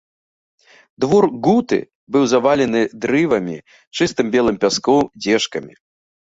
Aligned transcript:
Двор 1.03 1.25
гуты 1.47 1.77
быў 2.15 2.23
завалены 2.33 2.81
дрывамі, 3.05 3.57
чыстым 3.99 4.33
белым 4.39 4.59
пяском, 4.65 5.05
дзежкамі. 5.29 5.73